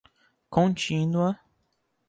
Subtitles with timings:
[0.49, 1.37] contínua